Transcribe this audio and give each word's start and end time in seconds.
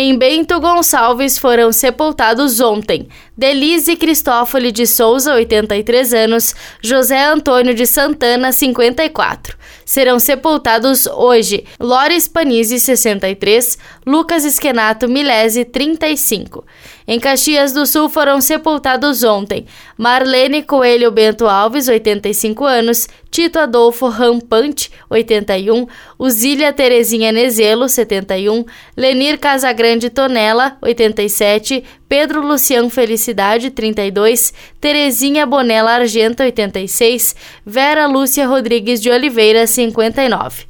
Em 0.00 0.16
Bento 0.16 0.60
Gonçalves 0.60 1.38
foram 1.38 1.72
sepultados 1.72 2.60
ontem 2.60 3.08
Delise 3.38 3.94
Cristófoli 3.94 4.72
de 4.72 4.84
Souza, 4.84 5.32
83 5.32 6.12
anos, 6.12 6.56
José 6.82 7.24
Antônio 7.24 7.72
de 7.72 7.86
Santana, 7.86 8.50
54. 8.50 9.56
Serão 9.84 10.18
sepultados 10.18 11.06
hoje 11.06 11.64
Lores 11.78 12.26
Panizzi, 12.26 12.80
63, 12.80 13.78
Lucas 14.04 14.44
Esquenato 14.44 15.08
Milese, 15.08 15.64
35. 15.64 16.64
Em 17.06 17.20
Caxias 17.20 17.72
do 17.72 17.86
Sul 17.86 18.08
foram 18.08 18.40
sepultados 18.40 19.22
ontem 19.22 19.66
Marlene 19.96 20.62
Coelho 20.62 21.10
Bento 21.10 21.46
Alves, 21.46 21.88
85 21.88 22.64
anos, 22.64 23.08
Tito 23.30 23.58
Adolfo 23.58 24.08
Rampante, 24.08 24.90
81, 25.08 25.86
Uzília 26.18 26.72
Terezinha 26.72 27.30
Nezelo, 27.30 27.88
71, 27.88 28.64
Lenir 28.96 29.38
Casagrande 29.38 30.10
Tonella, 30.10 30.76
87, 30.82 31.84
Pedro 32.08 32.40
Luciano 32.40 32.88
Felicidade, 32.88 33.70
32, 33.70 34.54
Terezinha 34.80 35.44
Bonella 35.44 35.96
Argenta, 35.96 36.44
86, 36.44 37.36
Vera 37.64 38.06
Lúcia 38.06 38.46
Rodrigues 38.46 39.00
de 39.02 39.10
Oliveira, 39.10 39.66
59 39.66 40.66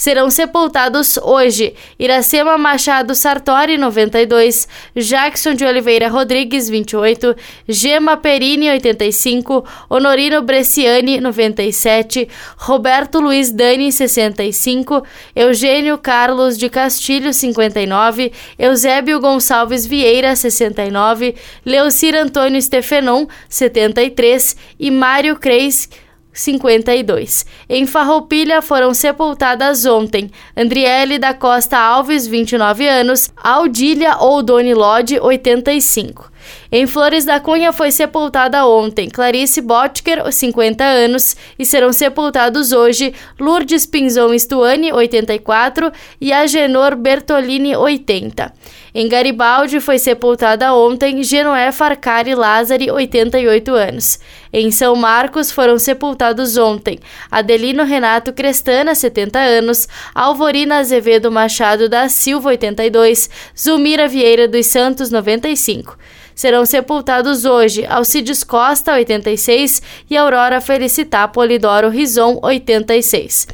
serão 0.00 0.30
sepultados 0.30 1.18
hoje. 1.18 1.74
Iracema 1.98 2.56
Machado 2.56 3.14
Sartori, 3.14 3.76
92, 3.76 4.66
Jackson 4.96 5.52
de 5.52 5.62
Oliveira 5.62 6.08
Rodrigues, 6.08 6.70
28, 6.70 7.36
Gema 7.68 8.16
Perini, 8.16 8.70
85, 8.70 9.62
Honorino 9.90 10.40
Bresciani, 10.40 11.20
97, 11.20 12.26
Roberto 12.56 13.20
Luiz 13.20 13.52
Dani, 13.52 13.92
65, 13.92 15.04
Eugênio 15.36 15.98
Carlos 15.98 16.56
de 16.56 16.70
Castilho, 16.70 17.34
59, 17.34 18.32
Eusébio 18.58 19.20
Gonçalves 19.20 19.84
Vieira, 19.84 20.34
69, 20.34 21.34
Leocir 21.62 22.14
Antônio 22.14 22.62
Stefenon, 22.62 23.26
73 23.50 24.56
e 24.78 24.90
Mário 24.90 25.36
Creis, 25.36 25.90
52. 26.32 27.44
Em 27.68 27.86
Farroupilha 27.86 28.62
foram 28.62 28.94
sepultadas 28.94 29.84
ontem 29.84 30.30
Andriele 30.56 31.18
da 31.18 31.34
Costa 31.34 31.78
Alves, 31.78 32.26
29 32.26 32.86
anos, 32.86 33.30
Aldília 33.36 34.16
Oldoni 34.18 34.74
Lodge, 34.74 35.18
85. 35.18 36.29
Em 36.72 36.86
Flores 36.86 37.24
da 37.24 37.40
Cunha 37.40 37.72
foi 37.72 37.90
sepultada 37.90 38.66
ontem 38.66 39.08
Clarice 39.08 39.60
Botker, 39.60 40.30
50 40.30 40.84
anos, 40.84 41.36
e 41.58 41.64
serão 41.64 41.92
sepultados 41.92 42.72
hoje 42.72 43.12
Lourdes 43.38 43.86
Pinzon 43.86 44.38
Stuani, 44.38 44.92
84, 44.92 45.92
e 46.20 46.32
Agenor 46.32 46.96
Bertolini, 46.96 47.76
80. 47.76 48.52
Em 48.92 49.08
Garibaldi 49.08 49.80
foi 49.80 49.98
sepultada 49.98 50.74
ontem 50.74 51.22
Genoé 51.22 51.70
Farcari 51.70 52.34
Lázari, 52.34 52.90
88 52.90 53.72
anos. 53.72 54.18
Em 54.52 54.70
São 54.72 54.96
Marcos 54.96 55.52
foram 55.52 55.78
sepultados 55.78 56.56
ontem 56.56 56.98
Adelino 57.30 57.84
Renato 57.84 58.32
Crestana, 58.32 58.94
70 58.96 59.38
anos, 59.38 59.88
Alvorina 60.12 60.78
Azevedo 60.78 61.30
Machado 61.30 61.88
da 61.88 62.08
Silva, 62.08 62.50
82, 62.50 63.30
Zulmira 63.56 64.08
Vieira 64.08 64.48
dos 64.48 64.66
Santos, 64.66 65.10
95. 65.10 65.96
Serão 66.34 66.64
sepultados 66.64 67.44
hoje 67.44 67.84
Alcides 67.86 68.42
Costa, 68.44 68.94
86, 68.94 69.82
e 70.08 70.16
Aurora 70.16 70.60
Felicitá 70.60 71.26
Polidoro 71.28 71.88
Rison, 71.88 72.38
86. 72.42 73.46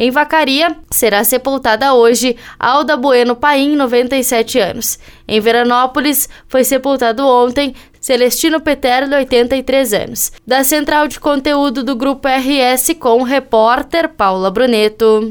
Em 0.00 0.12
Vacaria, 0.12 0.76
será 0.92 1.24
sepultada 1.24 1.92
hoje 1.92 2.36
Alda 2.56 2.96
Bueno 2.96 3.34
Paim, 3.34 3.74
97 3.74 4.60
anos. 4.60 4.96
Em 5.26 5.40
Veranópolis, 5.40 6.28
foi 6.46 6.62
sepultado 6.62 7.26
ontem 7.26 7.74
Celestino 8.00 8.60
Peterlo, 8.60 9.16
83 9.16 9.92
anos. 9.92 10.30
Da 10.46 10.62
central 10.62 11.08
de 11.08 11.18
conteúdo 11.18 11.82
do 11.82 11.96
Grupo 11.96 12.28
RS 12.28 12.94
com 13.00 13.20
o 13.20 13.24
repórter 13.24 14.08
Paula 14.08 14.52
Bruneto. 14.52 15.26